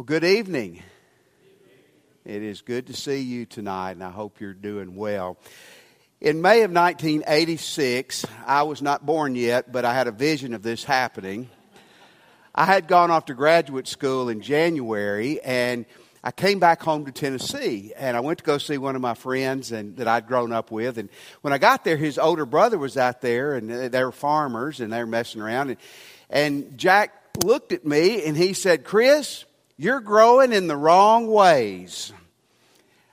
[0.00, 0.82] Well, good evening.
[2.24, 5.36] It is good to see you tonight, and I hope you're doing well.
[6.22, 10.62] In May of 1986, I was not born yet, but I had a vision of
[10.62, 11.50] this happening.
[12.54, 15.84] I had gone off to graduate school in January, and
[16.24, 19.12] I came back home to Tennessee, and I went to go see one of my
[19.12, 20.96] friends and, that I'd grown up with.
[20.96, 21.10] And
[21.42, 24.90] when I got there, his older brother was out there, and they were farmers, and
[24.90, 25.68] they were messing around.
[25.68, 25.78] And,
[26.30, 29.44] and Jack looked at me, and he said, Chris,
[29.80, 32.12] you're growing in the wrong ways.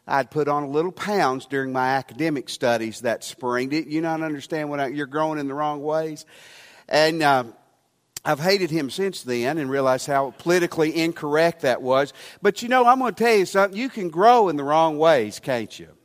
[0.05, 3.69] I'd put on a little pounds during my academic studies that spring.
[3.69, 6.25] Did you not understand what I, you're growing in the wrong ways?
[6.89, 7.45] And uh,
[8.25, 12.11] I've hated him since then and realized how politically incorrect that was.
[12.41, 13.79] But you know, I'm going to tell you something.
[13.79, 15.96] You can grow in the wrong ways, can't you?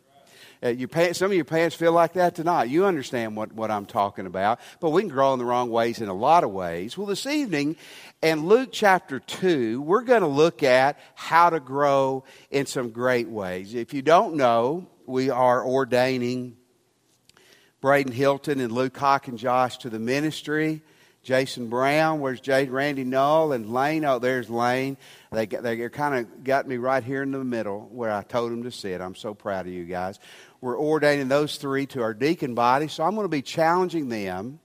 [0.65, 2.65] Uh, your pants, some of your parents feel like that tonight.
[2.65, 4.61] You understand what, what I'm talking about.
[4.79, 6.97] But we can grow in the wrong ways in a lot of ways.
[6.97, 7.77] Well, this evening,
[8.23, 13.29] in Luke chapter 2, we're going to look at how to grow in some great
[13.29, 13.75] ways.
[13.75, 16.57] If you don't know, we are ordaining
[17.81, 20.83] Braden Hilton and Luke Hawk and Josh to the ministry.
[21.23, 24.05] Jason Brown, where's Jay, Randy Null, and Lane?
[24.05, 24.97] Oh, there's Lane.
[25.31, 28.65] They, they kind of got me right here in the middle where I told them
[28.65, 29.01] to sit.
[29.01, 30.19] I'm so proud of you guys.
[30.61, 34.59] We're ordaining those three to our deacon body, so I'm going to be challenging them,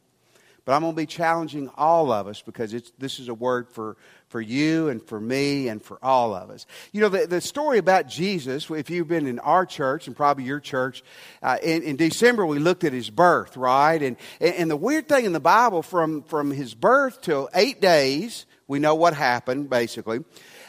[0.67, 3.95] but I'm going to be challenging all of us because this is a word for,
[4.27, 6.65] for you and for me and for all of us.
[6.91, 10.43] You know, the, the story about Jesus, if you've been in our church and probably
[10.43, 11.05] your church,
[11.41, 14.03] uh, in, in, December we looked at his birth, right?
[14.03, 18.45] And, and the weird thing in the Bible, from, from his birth till eight days,
[18.67, 20.25] we know what happened, basically.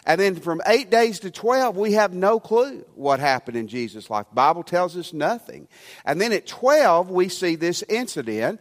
[0.07, 4.09] And then from eight days to 12, we have no clue what happened in Jesus'
[4.09, 4.27] life.
[4.29, 5.67] The Bible tells us nothing.
[6.05, 8.61] And then at 12, we see this incident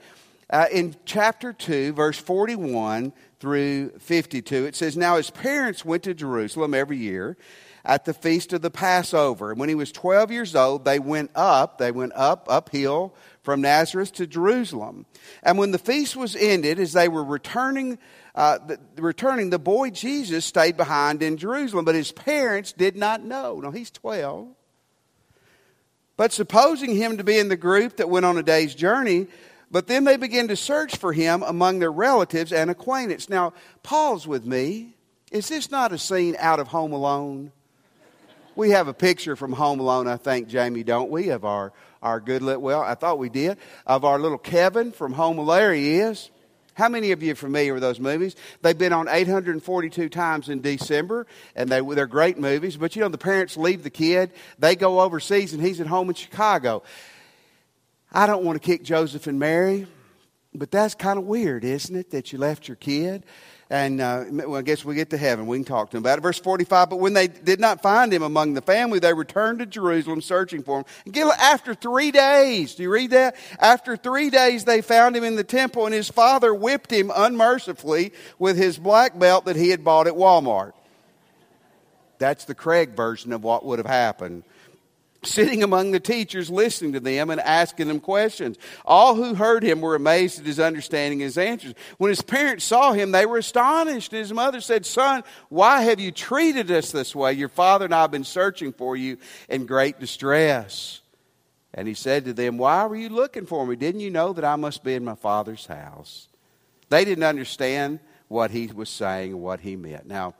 [0.49, 4.65] uh, in chapter 2, verse 41 through 52.
[4.65, 7.37] It says, Now his parents went to Jerusalem every year
[7.83, 9.51] at the feast of the Passover.
[9.51, 13.61] And when he was 12 years old, they went up, they went up, uphill from
[13.61, 15.05] Nazareth to Jerusalem.
[15.41, 17.97] And when the feast was ended, as they were returning,
[18.35, 23.23] uh, the, returning, the boy Jesus stayed behind in Jerusalem, but his parents did not
[23.23, 23.59] know.
[23.59, 24.49] Now he's 12.
[26.17, 29.27] But supposing him to be in the group that went on a day's journey,
[29.71, 33.29] but then they begin to search for him among their relatives and acquaintance.
[33.29, 34.95] Now, pause with me.
[35.31, 37.51] Is this not a scene out of Home Alone?
[38.55, 42.19] We have a picture from Home Alone, I think, Jamie, don't we, of our, our
[42.19, 45.57] good little, well, I thought we did, of our little Kevin from Home Alone.
[45.57, 46.31] There he is.
[46.73, 48.35] How many of you are familiar with those movies?
[48.61, 52.77] They've been on 842 times in December, and they, they're great movies.
[52.77, 56.09] But you know, the parents leave the kid, they go overseas, and he's at home
[56.09, 56.83] in Chicago.
[58.11, 59.87] I don't want to kick Joseph and Mary,
[60.53, 63.23] but that's kind of weird, isn't it, that you left your kid?
[63.69, 65.45] And uh, well, I guess we get to heaven.
[65.45, 66.21] We can talk to him about it.
[66.21, 69.65] Verse 45 But when they did not find him among the family, they returned to
[69.65, 71.31] Jerusalem searching for him.
[71.37, 73.35] After three days, do you read that?
[73.59, 78.13] After three days, they found him in the temple, and his father whipped him unmercifully
[78.39, 80.71] with his black belt that he had bought at Walmart.
[82.19, 84.43] That's the Craig version of what would have happened
[85.27, 88.57] sitting among the teachers, listening to them and asking them questions.
[88.85, 91.73] All who heard him were amazed at his understanding and his answers.
[91.97, 94.11] When his parents saw him, they were astonished.
[94.11, 97.33] His mother said, Son, why have you treated us this way?
[97.33, 99.17] Your father and I have been searching for you
[99.49, 101.01] in great distress.
[101.73, 103.75] And he said to them, Why were you looking for me?
[103.75, 106.27] Didn't you know that I must be in my father's house?
[106.89, 110.05] They didn't understand what he was saying, and what he meant.
[110.05, 110.33] Now,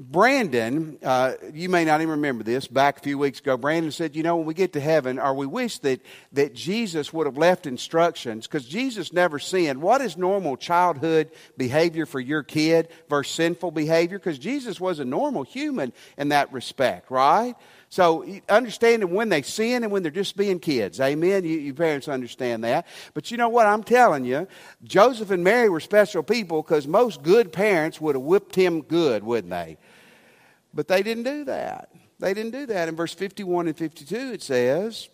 [0.00, 4.14] Brandon, uh, you may not even remember this, back a few weeks ago, Brandon said,
[4.14, 6.00] You know, when we get to heaven, or we wish that,
[6.34, 9.82] that Jesus would have left instructions, because Jesus never sinned.
[9.82, 14.20] What is normal childhood behavior for your kid versus sinful behavior?
[14.20, 17.56] Because Jesus was a normal human in that respect, right?
[17.90, 21.00] So understanding when they sin and when they're just being kids.
[21.00, 21.44] Amen.
[21.44, 22.86] You, you, parents understand that.
[23.14, 23.66] But you know what?
[23.66, 24.46] I'm telling you,
[24.84, 29.24] Joseph and Mary were special people because most good parents would have whipped him good,
[29.24, 29.78] wouldn't they?
[30.74, 31.90] But they didn't do that.
[32.18, 32.88] They didn't do that.
[32.88, 35.08] In verse 51 and 52, it says,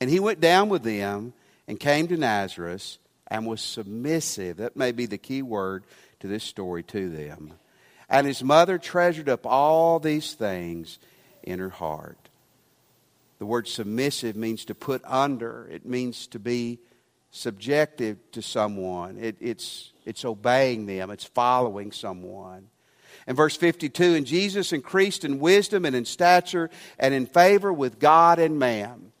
[0.00, 1.32] And he went down with them
[1.66, 4.58] and came to Nazareth and was submissive.
[4.58, 5.84] That may be the key word
[6.20, 7.54] to this story to them.
[8.08, 10.98] And his mother treasured up all these things
[11.46, 12.28] in her heart.
[13.38, 16.78] The word submissive means to put under, it means to be
[17.30, 19.18] subjective to someone.
[19.18, 22.68] It, it's, it's obeying them, it's following someone.
[23.26, 27.98] And verse 52 And Jesus increased in wisdom and in stature and in favor with
[27.98, 29.12] God and man.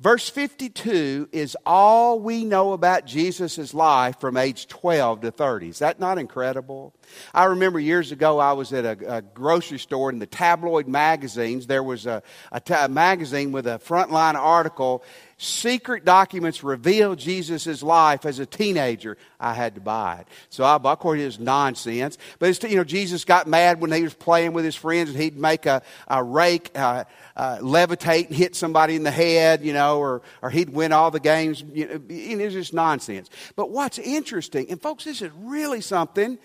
[0.00, 5.68] Verse 52 is all we know about Jesus' life from age 12 to 30.
[5.68, 6.94] Is that not incredible?
[7.32, 11.66] I remember years ago I was at a, a grocery store in the tabloid magazines.
[11.66, 12.22] There was a,
[12.52, 15.04] a magazine with a frontline article
[15.38, 20.28] secret documents reveal Jesus' life as a teenager, I had to buy it.
[20.48, 22.18] So I bought, of course, it was nonsense.
[22.38, 25.18] But it's, you know, Jesus got mad when he was playing with his friends and
[25.18, 27.04] he'd make a, a rake, uh,
[27.36, 31.10] uh, levitate and hit somebody in the head, you know, or, or he'd win all
[31.10, 31.62] the games.
[31.72, 33.28] You know, it's just nonsense.
[33.56, 36.38] But what's interesting, and folks, this is really something,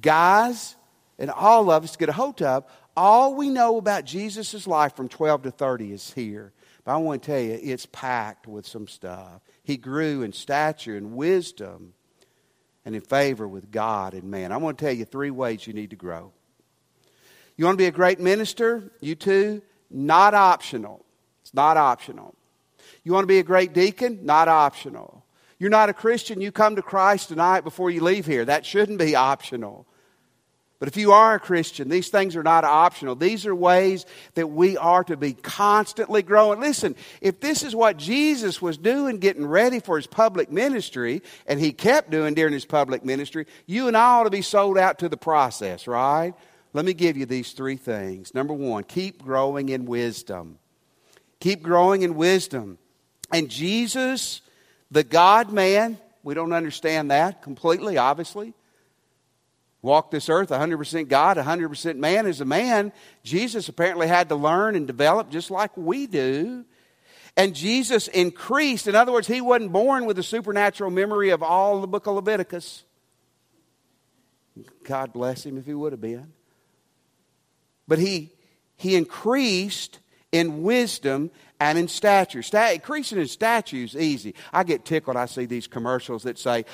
[0.00, 0.76] guys,
[1.18, 2.64] and all of us get a hold of.
[2.96, 6.52] All we know about Jesus' life from 12 to 30 is here.
[6.84, 9.40] But I want to tell you, it's packed with some stuff.
[9.62, 11.94] He grew in stature and wisdom
[12.84, 14.52] and in favor with God and man.
[14.52, 16.32] I want to tell you three ways you need to grow.
[17.56, 18.92] You want to be a great minister?
[19.00, 19.62] You too?
[19.90, 21.04] Not optional.
[21.42, 22.34] It's not optional.
[23.02, 24.20] You want to be a great deacon?
[24.22, 25.23] Not optional.
[25.58, 28.44] You're not a Christian, you come to Christ tonight before you leave here.
[28.44, 29.86] That shouldn't be optional.
[30.80, 33.14] But if you are a Christian, these things are not optional.
[33.14, 34.04] These are ways
[34.34, 36.60] that we are to be constantly growing.
[36.60, 41.58] Listen, if this is what Jesus was doing, getting ready for his public ministry, and
[41.58, 44.98] he kept doing during his public ministry, you and I ought to be sold out
[44.98, 46.34] to the process, right?
[46.74, 48.34] Let me give you these three things.
[48.34, 50.58] Number one, keep growing in wisdom.
[51.40, 52.78] Keep growing in wisdom.
[53.32, 54.42] And Jesus,
[54.94, 58.54] the God man, we don't understand that completely, obviously
[59.82, 62.26] walked this earth 100% God, 100% man.
[62.26, 62.90] As a man,
[63.22, 66.64] Jesus apparently had to learn and develop just like we do.
[67.36, 68.86] And Jesus increased.
[68.86, 72.14] In other words, he wasn't born with a supernatural memory of all the book of
[72.14, 72.84] Leviticus.
[74.84, 76.32] God bless him if he would have been.
[77.88, 78.30] But he,
[78.76, 79.98] he increased
[80.34, 82.42] in wisdom and in stature.
[82.42, 84.34] Stat, increasing in stature is easy.
[84.52, 85.16] I get tickled.
[85.16, 86.64] I see these commercials that say,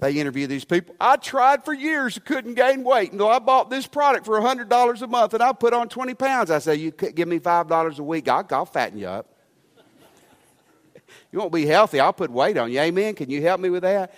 [0.00, 0.96] they interview these people.
[0.98, 3.16] I tried for years, couldn't gain weight.
[3.16, 6.50] Though I bought this product for $100 a month and I put on 20 pounds,
[6.50, 9.28] I say, You give me $5 a week, I'll, I'll fatten you up.
[11.32, 12.80] you won't be healthy, I'll put weight on you.
[12.80, 13.14] Amen?
[13.14, 14.14] Can you help me with that?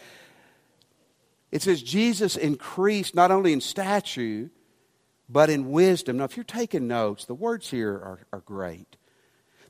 [1.51, 4.51] It says Jesus increased not only in stature,
[5.29, 6.19] but in wisdom.
[6.19, 8.97] Now, if you're taking notes, the words here are, are great.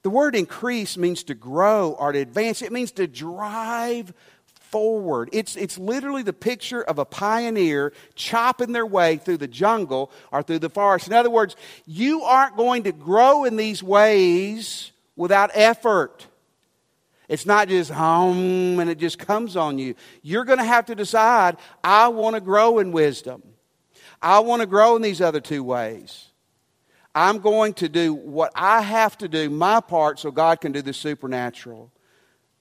[0.02, 4.12] The word increase means to grow or to advance, it means to drive
[4.74, 5.30] forward.
[5.32, 10.42] It's, it's literally the picture of a pioneer chopping their way through the jungle or
[10.42, 11.06] through the forest.
[11.06, 11.54] In other words,
[11.86, 16.26] you aren't going to grow in these ways without effort.
[17.28, 19.94] It's not just home and it just comes on you.
[20.22, 23.42] You're going to have to decide, I want to grow in wisdom.
[24.24, 26.28] I want to grow in these other two ways.
[27.14, 30.80] I'm going to do what I have to do, my part, so God can do
[30.80, 31.92] the supernatural.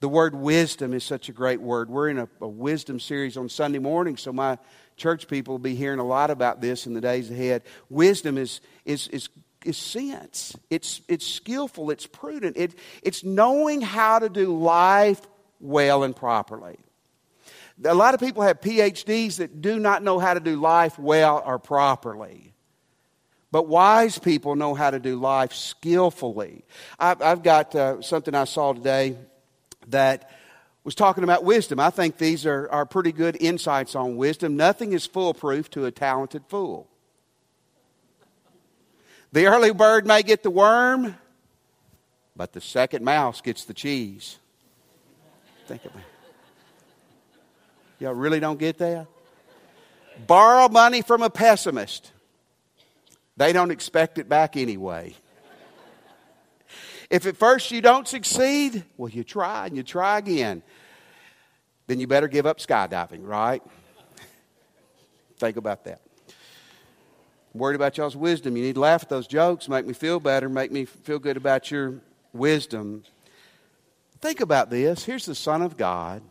[0.00, 1.88] The word wisdom is such a great word.
[1.88, 4.58] We're in a, a, wisdom series on Sunday morning, so my
[4.98, 7.62] church people will be hearing a lot about this in the days ahead.
[7.88, 9.30] Wisdom is, is, is,
[9.64, 15.22] is sense, it's, it's skillful, it's prudent, it, it's knowing how to do life
[15.60, 16.76] well and properly.
[17.82, 21.42] A lot of people have PhDs that do not know how to do life well
[21.44, 22.54] or properly.
[23.50, 26.64] But wise people know how to do life skillfully.
[26.98, 29.16] I've, I've got uh, something I saw today
[29.88, 30.30] that
[30.84, 31.80] was talking about wisdom.
[31.80, 34.56] I think these are, are pretty good insights on wisdom.
[34.56, 36.88] Nothing is foolproof to a talented fool.
[39.32, 41.16] The early bird may get the worm,
[42.36, 44.38] but the second mouse gets the cheese.
[45.66, 46.13] Think about it.
[47.98, 49.06] Y'all really don't get that?
[50.26, 52.12] Borrow money from a pessimist.
[53.36, 55.14] They don't expect it back anyway.
[57.10, 60.62] If at first you don't succeed, well, you try and you try again.
[61.86, 63.62] Then you better give up skydiving, right?
[65.38, 66.00] Think about that.
[67.52, 68.56] I'm worried about y'all's wisdom.
[68.56, 71.36] You need to laugh at those jokes, make me feel better, make me feel good
[71.36, 72.00] about your
[72.32, 73.04] wisdom.
[74.20, 75.04] Think about this.
[75.04, 76.22] Here's the Son of God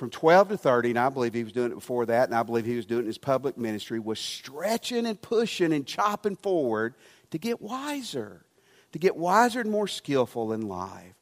[0.00, 2.42] from 12 to 30, and I believe he was doing it before that, and I
[2.42, 6.34] believe he was doing it in his public ministry, was stretching and pushing and chopping
[6.34, 6.94] forward
[7.30, 8.44] to get wiser
[8.92, 11.14] to get wiser and more skillful in life.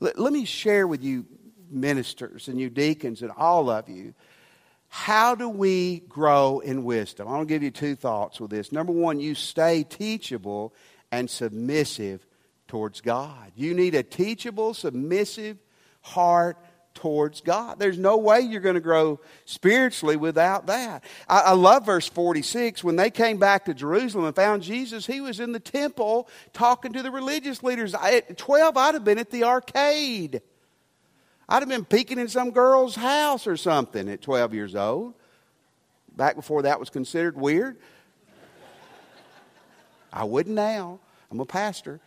[0.00, 1.26] Let, let me share with you,
[1.70, 4.14] ministers and you deacons and all of you,
[4.88, 7.26] how do we grow in wisdom?
[7.26, 8.70] I want to give you two thoughts with this.
[8.70, 10.72] Number one, you stay teachable
[11.10, 12.24] and submissive
[12.68, 13.50] towards God.
[13.56, 15.58] You need a teachable, submissive
[16.00, 16.58] heart
[16.94, 17.78] towards God.
[17.78, 21.04] There's no way you're going to grow spiritually without that.
[21.28, 22.82] I, I, love verse 46.
[22.82, 26.92] When they came back to Jerusalem and found Jesus, he was in the temple talking
[26.92, 27.94] to the religious leaders.
[27.94, 30.40] I, at 12, I'd have been at the arcade.
[31.48, 35.14] I'd have been peeking in some girl's house or something at 12 years old.
[36.16, 37.76] Back before that was considered weird.
[40.12, 41.00] I wouldn't now.
[41.30, 42.00] I'm a pastor.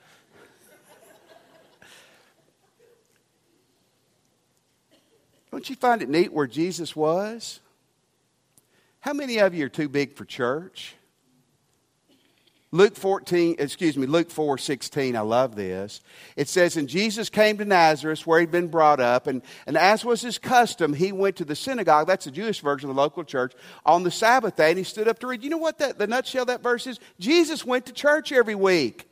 [5.58, 7.62] Don't you find it neat where Jesus was?
[9.00, 10.94] How many of you are too big for church?
[12.72, 16.02] Luke 14, excuse me, Luke 4 16, I love this.
[16.36, 20.06] It says, And Jesus came to Nazareth where he'd been brought up, and, and as
[20.06, 23.24] was his custom, he went to the synagogue, that's the Jewish version of the local
[23.24, 25.44] church, on the Sabbath day, and he stood up to read.
[25.44, 27.00] You know what that, the nutshell that verse is?
[27.20, 29.10] Jesus went to church every week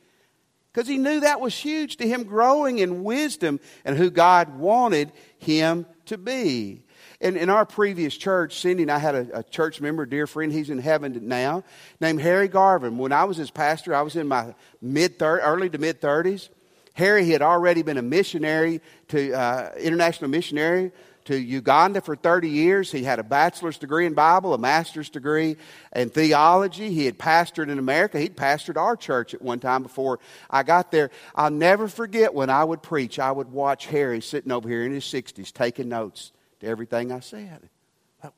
[0.72, 5.10] because he knew that was huge to him growing in wisdom and who God wanted
[5.38, 6.82] him to be.
[7.20, 10.52] In, in our previous church, Cindy and I had a, a church member, dear friend,
[10.52, 11.64] he's in heaven now,
[12.00, 12.98] named Harry Garvin.
[12.98, 16.48] When I was his pastor, I was in my mid early to mid 30s.
[16.96, 20.90] Harry had already been a missionary to uh, international missionary
[21.26, 22.90] to Uganda for 30 years.
[22.90, 25.58] He had a bachelor's degree in Bible, a master's degree
[25.94, 26.90] in theology.
[26.90, 28.18] He had pastored in America.
[28.18, 31.10] He'd pastored our church at one time before I got there.
[31.34, 34.92] I'll never forget when I would preach, I would watch Harry sitting over here in
[34.92, 37.68] his 60s taking notes to everything I said.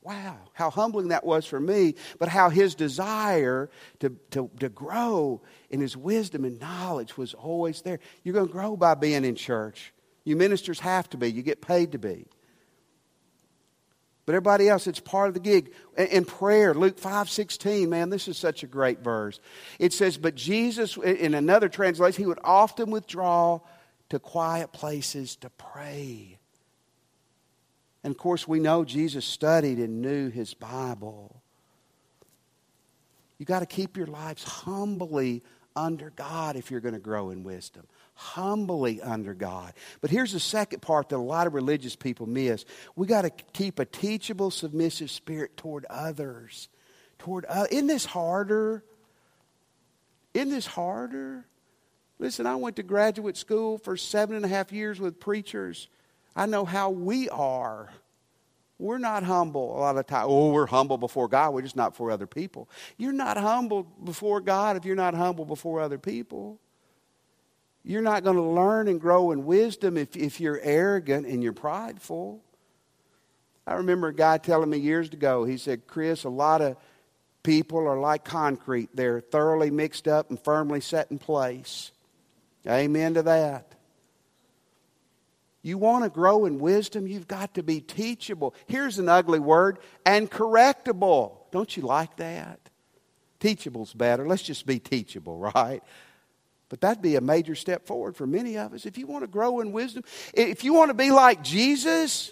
[0.01, 3.69] Wow, how humbling that was for me, but how his desire
[3.99, 7.99] to, to, to grow in his wisdom and knowledge was always there.
[8.23, 9.93] You're going to grow by being in church.
[10.23, 12.25] You ministers have to be, you get paid to be.
[14.25, 15.73] But everybody else, it's part of the gig.
[15.97, 19.39] In prayer, Luke 5 16, man, this is such a great verse.
[19.79, 23.61] It says, But Jesus, in another translation, he would often withdraw
[24.09, 26.38] to quiet places to pray.
[28.03, 31.41] And of course, we know Jesus studied and knew his Bible.
[33.37, 35.43] You've got to keep your lives humbly
[35.75, 37.85] under God if you're going to grow in wisdom
[38.19, 39.71] humbly under God.
[40.01, 42.65] But here's the second part that a lot of religious people miss.
[42.97, 46.67] We got to keep a teachable, submissive spirit toward others.
[47.19, 48.83] Toward uh, isn't this harder?
[50.33, 51.45] Isn't this harder?
[52.19, 55.87] Listen, I went to graduate school for seven and a half years with preachers.
[56.35, 57.89] I know how we are.
[58.77, 60.27] We're not humble a lot of times.
[60.29, 61.53] Oh, we're humble before God.
[61.53, 62.69] We're just not for other people.
[62.97, 66.59] You're not humble before God if you're not humble before other people.
[67.83, 71.53] You're not going to learn and grow in wisdom if, if you're arrogant and you're
[71.53, 72.41] prideful.
[73.67, 76.77] I remember a guy telling me years ago, he said, Chris, a lot of
[77.43, 78.89] people are like concrete.
[78.93, 81.91] They're thoroughly mixed up and firmly set in place.
[82.67, 83.75] Amen to that.
[85.61, 88.55] You want to grow in wisdom, you've got to be teachable.
[88.67, 91.37] Here's an ugly word and correctable.
[91.51, 92.59] Don't you like that?
[93.39, 94.27] Teachable's better.
[94.27, 95.83] Let's just be teachable, right?
[96.69, 98.85] But that'd be a major step forward for many of us.
[98.85, 102.31] If you want to grow in wisdom, if you want to be like Jesus,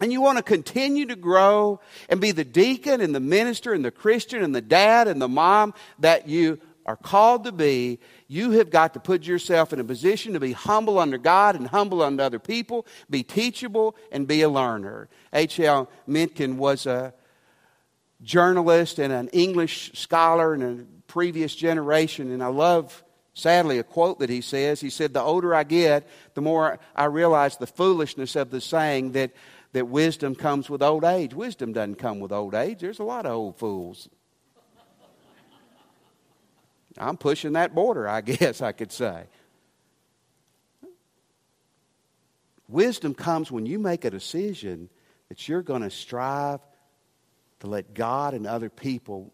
[0.00, 3.84] and you want to continue to grow and be the deacon and the minister and
[3.84, 7.98] the Christian and the dad and the mom that you are called to be,
[8.28, 11.66] you have got to put yourself in a position to be humble under God and
[11.68, 15.08] humble under other people, be teachable, and be a learner.
[15.32, 15.88] H.L.
[16.06, 17.14] Mencken was a
[18.22, 23.04] journalist and an English scholar in a previous generation, and I love
[23.36, 27.06] Sadly, a quote that he says, he said, The older I get, the more I
[27.06, 29.32] realize the foolishness of the saying that,
[29.72, 31.34] that wisdom comes with old age.
[31.34, 32.78] Wisdom doesn't come with old age.
[32.78, 34.08] There's a lot of old fools.
[36.98, 39.24] I'm pushing that border, I guess I could say.
[42.68, 44.88] Wisdom comes when you make a decision
[45.28, 46.60] that you're going to strive
[47.60, 49.32] to let God and other people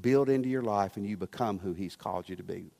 [0.00, 2.70] build into your life and you become who He's called you to be.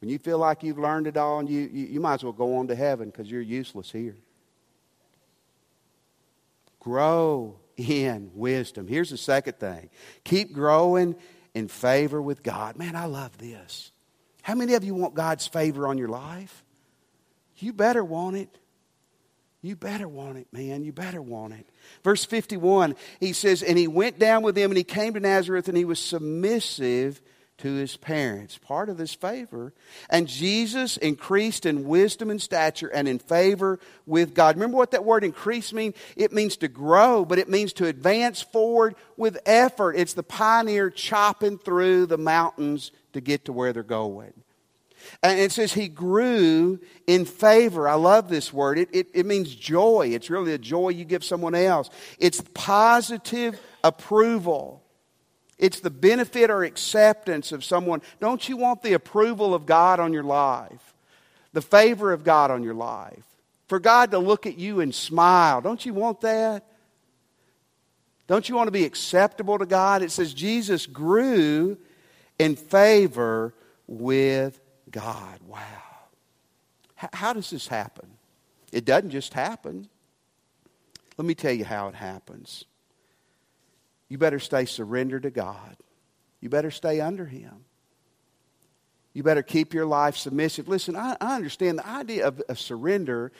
[0.00, 2.32] When you feel like you've learned it all, and you, you, you might as well
[2.32, 4.16] go on to heaven because you're useless here.
[6.80, 8.88] Grow in wisdom.
[8.88, 9.90] Here's the second thing
[10.24, 11.16] keep growing
[11.54, 12.76] in favor with God.
[12.76, 13.90] Man, I love this.
[14.42, 16.64] How many of you want God's favor on your life?
[17.56, 18.48] You better want it.
[19.62, 20.84] You better want it, man.
[20.84, 21.66] You better want it.
[22.02, 25.68] Verse 51, he says, And he went down with them and he came to Nazareth
[25.68, 27.20] and he was submissive
[27.60, 28.58] to his parents.
[28.58, 29.72] Part of this favor.
[30.08, 34.56] And Jesus increased in wisdom and stature and in favor with God.
[34.56, 35.94] Remember what that word increase means?
[36.16, 39.96] It means to grow, but it means to advance forward with effort.
[39.96, 44.32] It's the pioneer chopping through the mountains to get to where they're going.
[45.22, 47.88] And it says he grew in favor.
[47.88, 48.78] I love this word.
[48.78, 50.10] It, it, it, means joy.
[50.12, 51.90] It's really a joy you give someone else.
[52.18, 54.84] It's positive approval.
[55.60, 58.00] It's the benefit or acceptance of someone.
[58.18, 60.94] Don't you want the approval of God on your life?
[61.52, 63.24] The favor of God on your life?
[63.68, 65.60] For God to look at you and smile.
[65.60, 66.64] Don't you want that?
[68.26, 70.02] Don't you want to be acceptable to God?
[70.02, 71.76] It says Jesus grew
[72.38, 73.52] in favor
[73.86, 74.58] with
[74.90, 75.40] God.
[75.46, 75.58] Wow.
[76.94, 78.08] How does this happen?
[78.72, 79.88] It doesn't just happen.
[81.18, 82.64] Let me tell you how it happens.
[84.10, 85.76] You better stay surrendered to God.
[86.40, 87.64] You better stay under Him.
[89.14, 90.68] You better keep your life submissive.
[90.68, 93.32] Listen, I, I understand the idea of, of surrender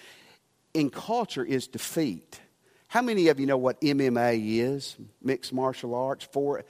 [0.72, 2.40] in culture is defeat.
[2.86, 4.96] How many of you know what MMA is?
[5.22, 6.26] Mixed martial arts.
[6.32, 6.64] For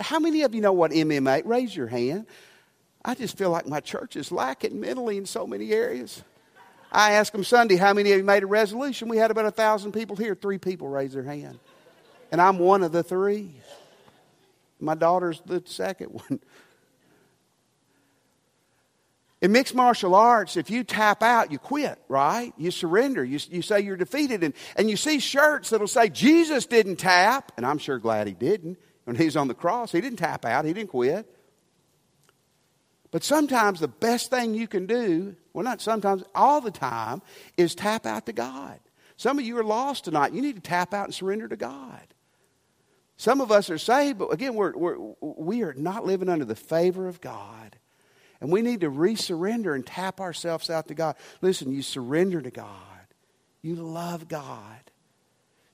[0.00, 1.42] how many of you know what MMA?
[1.44, 2.26] Raise your hand.
[3.04, 6.22] I just feel like my church is lacking mentally in so many areas.
[6.92, 9.08] I asked them Sunday, how many of you made a resolution?
[9.08, 10.34] We had about a thousand people here.
[10.34, 11.58] Three people raised their hand.
[12.32, 13.50] And I'm one of the three.
[14.80, 16.40] My daughter's the second one.
[19.42, 22.52] In mixed martial arts, if you tap out, you quit, right?
[22.56, 23.24] You surrender.
[23.24, 24.44] You, you say you're defeated.
[24.44, 27.52] And, and you see shirts that'll say, Jesus didn't tap.
[27.56, 28.78] And I'm sure glad he didn't.
[29.04, 31.26] When he's on the cross, he didn't tap out, he didn't quit.
[33.10, 37.20] But sometimes the best thing you can do, well, not sometimes, all the time,
[37.56, 38.78] is tap out to God.
[39.16, 40.32] Some of you are lost tonight.
[40.32, 42.06] You need to tap out and surrender to God.
[43.22, 46.56] Some of us are saved, but again, we're, we're, we are not living under the
[46.56, 47.76] favor of God.
[48.40, 51.14] And we need to resurrender and tap ourselves out to God.
[51.40, 52.66] Listen, you surrender to God,
[53.62, 54.90] you love God.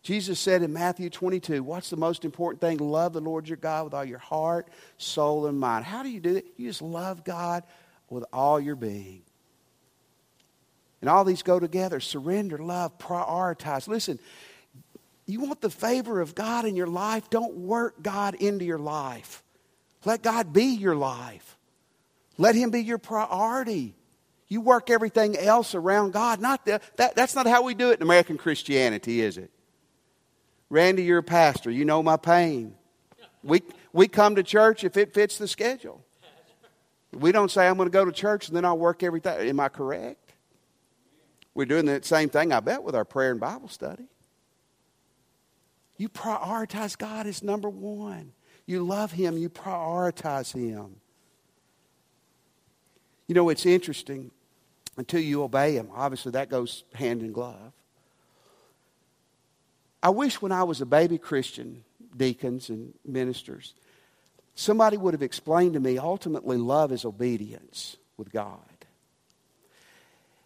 [0.02, 2.76] Jesus said in Matthew 22, what's the most important thing?
[2.76, 5.87] Love the Lord your God with all your heart, soul, and mind.
[5.87, 6.45] How do you do that?
[6.59, 7.62] You just love God
[8.11, 9.23] with all your being.
[11.00, 13.88] And all these go together surrender, love, prioritize.
[13.88, 14.19] Listen,
[15.29, 17.29] you want the favor of God in your life?
[17.29, 19.45] Don't work God into your life.
[20.07, 21.59] Let God be your life.
[22.39, 23.95] Let Him be your priority.
[24.49, 26.41] You work everything else around God.
[26.41, 29.51] Not the, that, that's not how we do it in American Christianity, is it?
[30.71, 31.71] Randy, you're a pastor.
[31.71, 32.75] You know my pain.
[33.43, 36.03] We, we come to church if it fits the schedule.
[37.13, 39.47] We don't say, I'm going to go to church and then I'll work everything.
[39.47, 40.33] Am I correct?
[41.55, 44.05] We're doing the same thing, I bet, with our prayer and Bible study.
[45.99, 48.33] You prioritize God as number one.
[48.67, 50.97] You love Him, you prioritize Him.
[53.27, 54.31] You know, it's interesting
[54.97, 55.91] until you obey Him.
[55.95, 57.73] Obviously, that goes hand in glove.
[60.03, 61.85] I wish when I was a baby Christian,
[62.17, 63.75] deacons and ministers,
[64.55, 68.61] somebody would have explained to me ultimately love is obedience with God.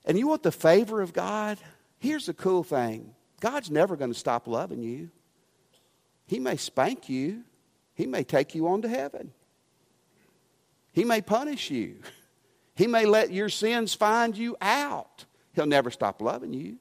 [0.04, 1.58] And you want the favor of God?
[1.98, 5.10] Here's the cool thing God's never going to stop loving you.
[6.32, 7.42] He may spank you,
[7.94, 9.32] He may take you on to heaven,
[10.90, 11.96] He may punish you,
[12.74, 15.26] He may let your sins find you out.
[15.52, 16.76] He'll never stop loving you.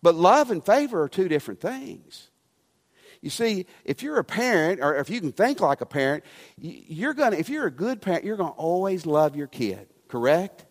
[0.00, 2.28] But love and favor are two different things.
[3.20, 6.22] You see, if you're a parent, or if you can think like a parent,
[6.56, 10.66] you're to, if you're a good parent, you're to always love your kid, correct?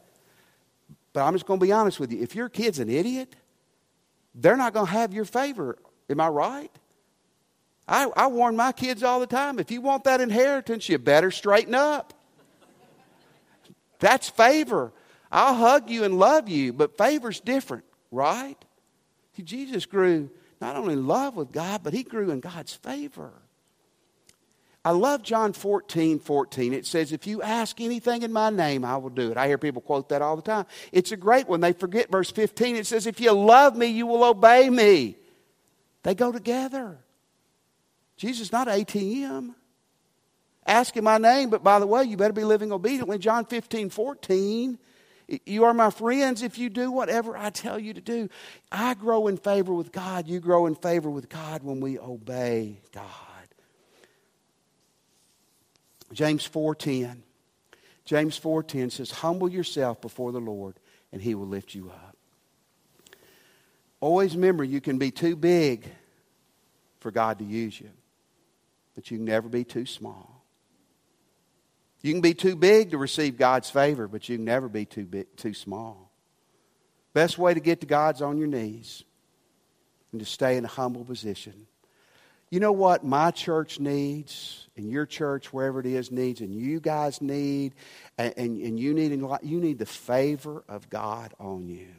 [1.11, 2.23] But I'm just to be honest with you.
[2.23, 3.35] If your kid's an idiot,
[4.33, 5.77] they're not to have your favor.
[6.09, 6.71] Am I right?
[7.87, 11.31] I, I warn my kids all the time if you want that inheritance, you better
[11.31, 12.13] straighten up.
[13.99, 14.91] That's favor.
[15.31, 18.57] I'll hug you and love you, but favor's different, right?
[19.35, 20.29] See, Jesus grew
[20.61, 23.31] not only in love with God, but he grew in God's favor.
[24.85, 26.73] I love John 14, 14.
[26.73, 29.37] It says, If you ask anything in my name, I will do it.
[29.37, 30.65] I hear people quote that all the time.
[30.93, 31.59] It's a great one.
[31.59, 32.77] They forget verse 15.
[32.77, 35.17] It says, If you love me, you will obey me.
[36.03, 36.99] They go together.
[38.17, 39.55] Jesus not ATM.
[40.65, 43.17] Ask in my name, but by the way, you better be living obediently.
[43.17, 44.77] John 15, 14
[45.45, 48.29] you are my friends if you do whatever I tell you to do.
[48.71, 50.27] I grow in favor with God.
[50.27, 53.03] You grow in favor with God when we obey God.
[56.13, 57.23] James 4:10.
[58.05, 60.79] James 4:10 says, "Humble yourself before the Lord,
[61.11, 62.15] and he will lift you up."
[63.99, 65.93] Always remember you can be too big
[66.99, 67.91] for God to use you,
[68.97, 70.43] but you can never be too small.
[72.01, 75.05] You can be too big to receive God's favor, but you can never be too,
[75.05, 76.11] big, too small.
[77.13, 79.03] Best way to get to God's on your knees
[80.11, 81.67] and to stay in a humble position.
[82.49, 86.79] You know what my church needs, and your church, wherever it is, needs, and you
[86.79, 87.75] guys need,
[88.17, 89.11] and, and, and you need
[89.43, 91.89] you need the favor of God on you.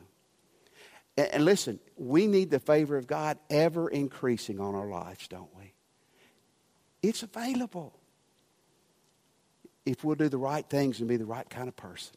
[1.16, 5.54] And, and listen, we need the favor of God ever increasing on our lives, don't
[5.56, 5.58] we?
[7.02, 7.94] It's available
[9.87, 12.14] if we'll do the right things and be the right kind of person.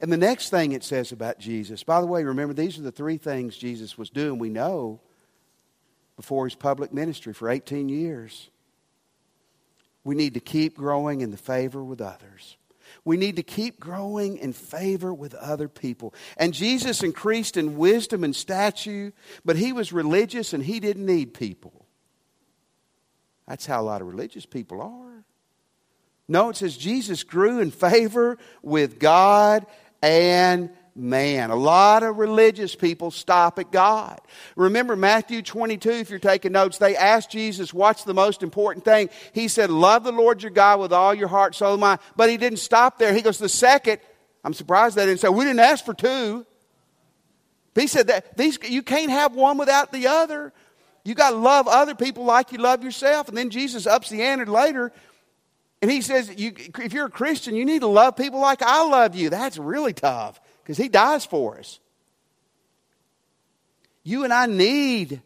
[0.00, 2.92] And the next thing it says about Jesus, by the way, remember these are the
[2.92, 4.38] three things Jesus was doing.
[4.38, 5.00] We know
[6.16, 8.50] before his public ministry for 18 years.
[10.02, 12.56] We need to keep growing in the favor with others.
[13.04, 16.14] We need to keep growing in favor with other people.
[16.36, 19.12] And Jesus increased in wisdom and stature,
[19.44, 21.87] but he was religious and he didn't need people.
[23.48, 25.24] That's how a lot of religious people are.
[26.28, 29.66] No, it says Jesus grew in favor with God
[30.02, 31.50] and man.
[31.50, 34.20] A lot of religious people stop at God.
[34.56, 39.08] Remember Matthew 22, if you're taking notes, they asked Jesus, what's the most important thing?
[39.32, 42.00] He said, love the Lord your God with all your heart, soul, and mind.
[42.16, 43.14] But he didn't stop there.
[43.14, 44.00] He goes, the second,
[44.44, 46.44] I'm surprised they didn't say, we didn't ask for two.
[47.74, 50.52] He said that these, you can't have one without the other.
[51.08, 53.28] You got to love other people like you love yourself.
[53.28, 54.92] And then Jesus ups the ante later
[55.80, 58.84] and he says, you, if you're a Christian, you need to love people like I
[58.84, 59.30] love you.
[59.30, 61.78] That's really tough because he dies for us.
[64.02, 65.22] You and I need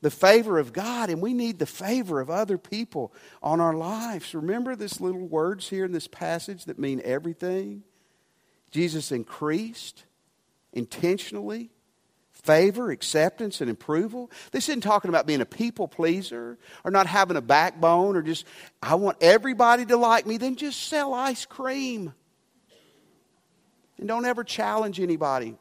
[0.00, 4.34] the favor of God, and we need the favor of other people on our lives.
[4.34, 7.82] Remember this little words here in this passage that mean everything?
[8.70, 10.04] Jesus increased
[10.72, 11.70] intentionally
[12.48, 14.30] favor, acceptance, and approval.
[14.52, 18.46] This isn't talking about being a people pleaser or not having a backbone or just,
[18.82, 20.38] I want everybody to like me.
[20.38, 22.14] Then just sell ice cream.
[23.98, 25.58] And don't ever challenge anybody.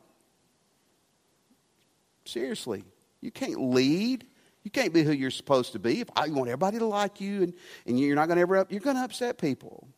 [2.23, 2.86] Seriously,
[3.19, 4.26] you can't lead.
[4.63, 6.00] You can't be who you're supposed to be.
[6.00, 7.54] If I want everybody to like you and,
[7.86, 9.89] and you're not going to ever, you're going to upset people.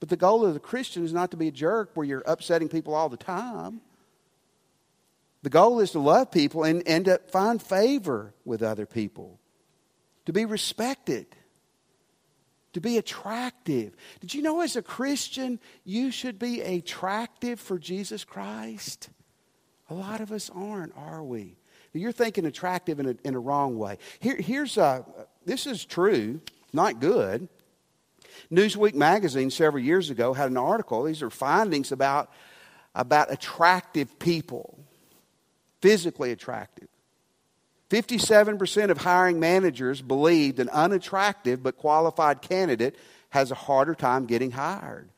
[0.00, 2.68] But the goal of the Christian is not to be a jerk where you're upsetting
[2.68, 3.80] people all the time.
[5.46, 9.38] The goal is to love people and, and to find favor with other people,
[10.24, 11.26] to be respected,
[12.72, 13.94] to be attractive.
[14.18, 19.08] Did you know as a Christian, you should be attractive for Jesus Christ?
[19.88, 21.58] A lot of us aren't, are we?
[21.92, 23.98] You're thinking attractive in a, in a wrong way.
[24.18, 25.06] Here, here's a,
[25.44, 26.40] this is true,
[26.72, 27.48] not good.
[28.50, 31.04] Newsweek magazine several years ago had an article.
[31.04, 32.32] These are findings about,
[32.96, 34.80] about attractive people
[35.80, 36.88] physically attractive.
[37.90, 42.96] 57% of hiring managers believe an unattractive but qualified candidate
[43.30, 45.08] has a harder time getting hired.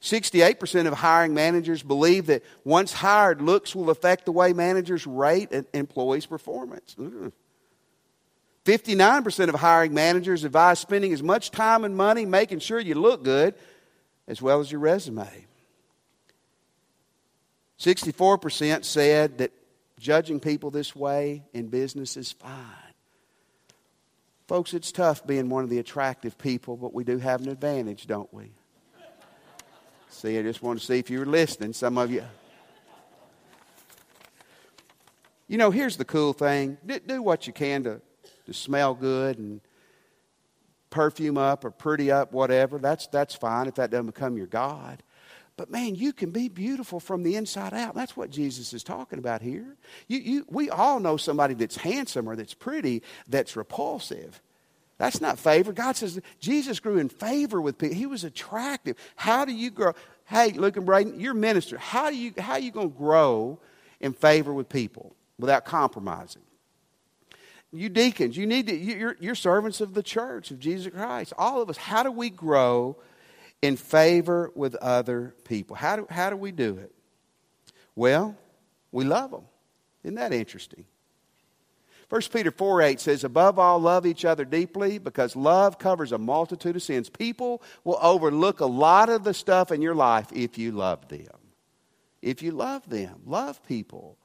[0.00, 5.50] 68% of hiring managers believe that once hired, looks will affect the way managers rate
[5.50, 6.94] an employee's performance.
[6.98, 7.32] Mm.
[8.64, 13.22] 59% of hiring managers advise spending as much time and money making sure you look
[13.22, 13.54] good
[14.26, 15.46] as well as your resume.
[17.78, 19.52] 64% said that
[19.98, 22.52] judging people this way in business is fine.
[24.46, 28.06] Folks, it's tough being one of the attractive people, but we do have an advantage,
[28.06, 28.52] don't we?
[30.10, 31.72] See, I just want to see if you were listening.
[31.72, 32.24] Some of you.
[35.48, 38.00] You know, here's the cool thing do, do what you can to,
[38.46, 39.60] to smell good and
[40.90, 42.78] perfume up or pretty up, whatever.
[42.78, 45.02] That's, that's fine if that doesn't become your God.
[45.56, 47.94] But man, you can be beautiful from the inside out.
[47.94, 49.76] That's what Jesus is talking about here.
[50.08, 54.42] You, you, we all know somebody that's handsome or that's pretty that's repulsive.
[54.98, 55.72] That's not favor.
[55.72, 57.96] God says Jesus grew in favor with people.
[57.96, 58.96] He was attractive.
[59.16, 59.92] How do you grow?
[60.26, 61.78] Hey, Luke and Braden, you're minister.
[61.78, 63.58] How do you how are you going to grow
[64.00, 66.42] in favor with people without compromising?
[67.72, 68.76] You deacons, you need to.
[68.76, 71.32] You're, you're servants of the church of Jesus Christ.
[71.36, 71.76] All of us.
[71.76, 72.96] How do we grow?
[73.62, 75.76] In favor with other people.
[75.76, 76.92] How do, how do we do it?
[77.96, 78.36] Well,
[78.92, 79.44] we love them.
[80.02, 80.84] Isn't that interesting?
[82.10, 86.18] 1 Peter 4 8 says, Above all, love each other deeply because love covers a
[86.18, 87.08] multitude of sins.
[87.08, 91.26] People will overlook a lot of the stuff in your life if you love them.
[92.22, 94.18] If you love them, love people.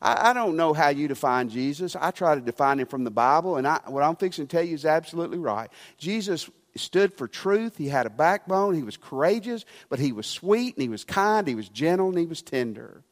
[0.00, 1.96] I, I don't know how you define Jesus.
[1.96, 4.64] I try to define him from the Bible, and I, what I'm fixing to tell
[4.64, 5.70] you is absolutely right.
[5.98, 7.76] Jesus stood for truth.
[7.76, 8.74] He had a backbone.
[8.74, 11.46] He was courageous, but he was sweet and he was kind.
[11.46, 13.02] He was gentle and he was tender.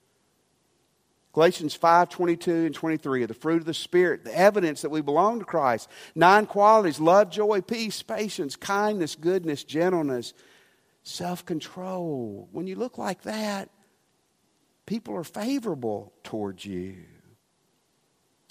[1.34, 5.00] Galatians 5 22 and 23 are the fruit of the Spirit, the evidence that we
[5.00, 5.88] belong to Christ.
[6.14, 10.32] Nine qualities love, joy, peace, patience, kindness, goodness, gentleness,
[11.02, 12.48] self control.
[12.52, 13.68] When you look like that,
[14.86, 17.04] people are favorable towards you.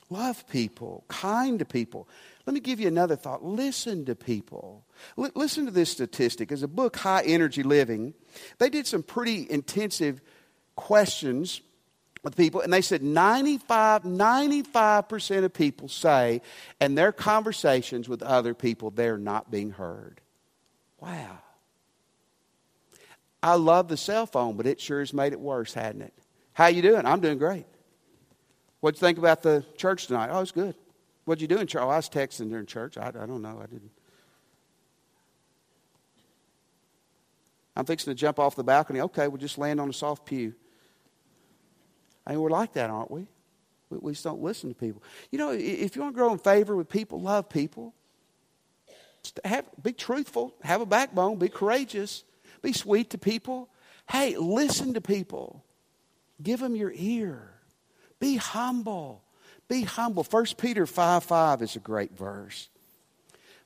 [0.10, 2.10] Love people, kind to people.
[2.46, 3.46] Let me give you another thought.
[3.46, 4.83] Listen to people.
[5.18, 6.52] L- listen to this statistic.
[6.52, 8.14] As a book, High Energy Living,
[8.58, 10.22] they did some pretty intensive
[10.76, 11.62] questions
[12.24, 16.42] with people, and they said 95, 95% of people say
[16.80, 20.22] in their conversations with other people, they're not being heard.
[21.00, 21.40] Wow.
[23.42, 26.14] I love the cell phone, but it sure has made it worse, hadn't it?
[26.54, 27.06] How you doing?
[27.06, 27.66] I'm doing great.
[28.80, 30.30] What'd you think about the church tonight?
[30.32, 30.76] Oh, it's good.
[31.26, 31.82] What'd you do in church?
[31.82, 32.98] Oh, I was texting during church.
[32.98, 33.60] I, I don't know.
[33.62, 33.92] I didn't.
[37.76, 39.02] I'm fixing to jump off the balcony.
[39.02, 40.54] Okay, we'll just land on a soft pew.
[42.26, 43.28] I mean, we're like that, aren't we?
[43.90, 45.02] We, we just don't listen to people.
[45.32, 47.94] You know, if you want to grow in favor with people, love people.
[49.44, 50.54] Have, be truthful.
[50.64, 51.38] Have a backbone.
[51.38, 52.24] Be courageous.
[52.62, 53.70] Be sweet to people.
[54.10, 55.64] Hey, listen to people.
[56.42, 57.50] Give them your ear.
[58.20, 59.24] Be humble.
[59.68, 60.24] Be humble.
[60.24, 62.70] 1 Peter 5 5 is a great verse.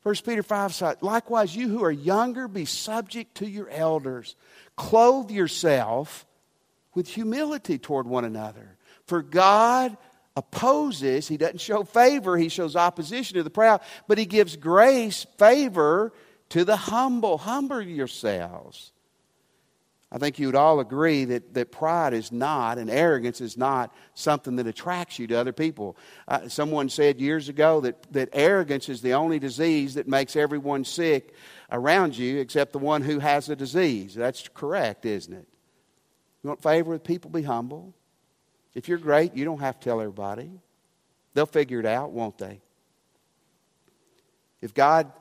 [0.08, 4.38] 1 Peter 5 says, Likewise, you who are younger, be subject to your elders.
[4.78, 6.26] Clothe yourself
[6.96, 8.78] with humility toward one another.
[9.06, 9.98] For God
[10.38, 15.28] opposes, He doesn't show favor, He shows opposition to the proud, but He gives grace,
[15.38, 16.14] favor
[16.52, 17.38] to the humble.
[17.38, 18.94] Humble yourselves.
[20.10, 23.94] I think you would all agree that, that pride is not, and arrogance is not
[24.14, 25.98] something that attracts you to other people.
[26.28, 30.86] Uh, someone said years ago that, that arrogance is the only disease that makes everyone
[30.86, 31.34] sick
[31.72, 34.16] around you except the one who has the disease.
[34.16, 35.48] That's correct, isn't it?
[36.42, 37.30] You want favor with people?
[37.30, 37.94] Be humble.
[38.74, 40.52] If you're great, you don't have to tell everybody.
[41.34, 42.62] They'll figure it out, won't they?
[44.62, 45.12] If God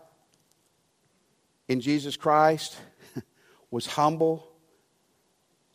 [1.67, 2.77] in Jesus Christ
[3.71, 4.47] was humble,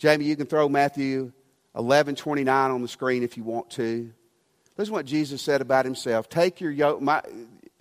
[0.02, 1.32] Jamie, you can throw Matthew
[1.76, 4.12] 11 29 on the screen if you want to.
[4.76, 6.28] Listen what Jesus said about himself.
[6.28, 7.22] Take your yoke, my,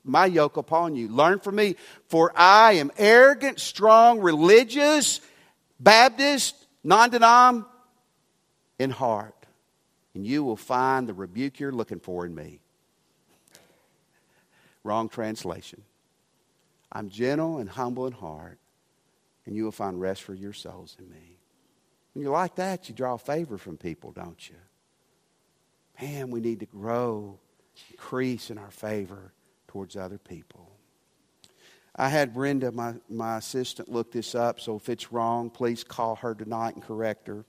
[0.05, 1.09] my yoke upon you.
[1.09, 1.77] Learn from me,
[2.09, 5.23] for I am arrogant, strong, religious,
[5.81, 6.55] Baptist,
[6.85, 7.65] non denom
[8.79, 9.35] in heart.
[10.15, 12.61] And you will find the rebuke you're looking for in me.
[14.85, 15.85] Wrong translation.
[16.93, 18.59] I'm gentle and humble in heart,
[19.47, 21.40] and you will find rest for your souls in me.
[22.13, 24.57] When you're like that, you draw favor from people, don't you?
[26.01, 27.39] Man, we need to grow,
[27.91, 29.33] increase in our favor
[29.69, 30.71] towards other people.
[31.95, 36.17] I had Brenda, my, my assistant, look this up, so if it's wrong, please call
[36.17, 37.45] her tonight and correct her.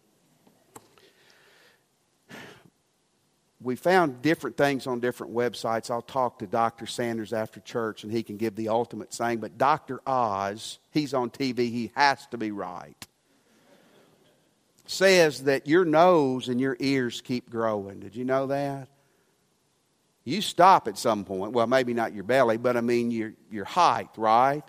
[3.64, 5.92] We found different things on different websites.
[5.92, 6.88] I'll talk to Dr.
[6.88, 9.40] Sanders after church and he can give the ultimate saying.
[9.40, 10.02] But Dr.
[10.08, 13.08] Oz, he's on TV, he has to be right
[14.92, 18.02] says that your nose and your ears keep growing.
[18.02, 18.90] Did you know that?
[20.26, 21.54] You stop at some point.
[21.54, 24.64] Well, maybe not your belly, but I mean your, your height, right?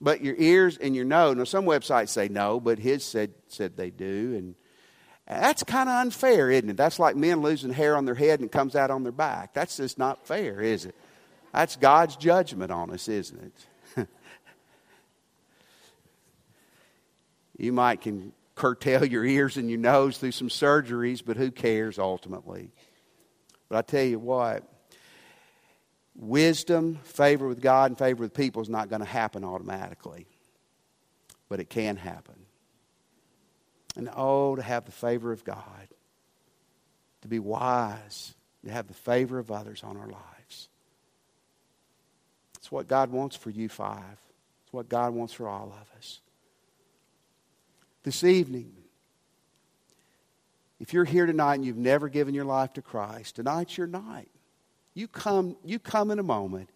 [0.00, 1.36] But your ears and your nose.
[1.36, 4.34] Now, some websites say no, but his said, said they do.
[4.36, 4.54] And
[5.28, 6.76] that's kind of unfair, isn't it?
[6.78, 9.52] That's like men losing hair on their head and it comes out on their back.
[9.52, 10.94] That's just not fair, is it?
[11.52, 13.52] That's God's judgment on us, isn't
[13.96, 14.08] it?
[17.58, 21.98] you might can curtail your ears and your nose through some surgeries, but who cares
[21.98, 22.72] ultimately?
[23.68, 24.64] But I tell you what,
[26.16, 30.26] wisdom, favor with God, and favor with people is not going to happen automatically,
[31.48, 32.34] but it can happen.
[33.94, 35.88] And oh, to have the favor of God,
[37.22, 40.68] to be wise, to have the favor of others on our lives.
[42.56, 44.18] It's what God wants for you five.
[44.64, 46.20] It's what God wants for all of us
[48.06, 48.72] this evening,
[50.78, 54.28] if you're here tonight and you've never given your life to Christ, tonight's your night.
[54.94, 56.70] You come, you come in a moment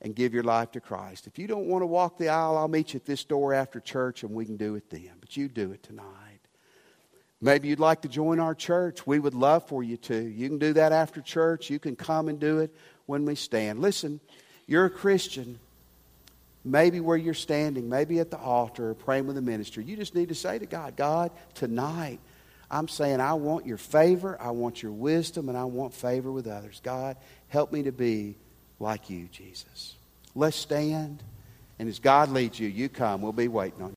[0.00, 1.26] and give your life to Christ.
[1.26, 3.78] If you don't want to walk the aisle, I'll meet you at this door after
[3.78, 5.10] church and we can do it then.
[5.20, 6.40] But you do it tonight.
[7.42, 9.06] Maybe you'd like to join our church.
[9.06, 10.16] We would love for you to.
[10.16, 11.68] You can do that after church.
[11.68, 12.74] You can come and do it
[13.04, 13.80] when we stand.
[13.82, 14.18] Listen,
[14.66, 15.58] you're a Christian
[16.64, 20.28] maybe where you're standing, maybe at the altar praying with the minister, you just need
[20.30, 22.20] to say to God, God, tonight,
[22.70, 26.46] I'm saying I want your favor, I want your wisdom, and I want favor with
[26.46, 26.80] others.
[26.82, 27.16] God,
[27.48, 28.36] help me to be
[28.80, 29.94] like you, Jesus.
[30.34, 31.22] Let's stand,
[31.78, 33.20] and as God leads you, you come.
[33.20, 33.92] We'll be waiting on you.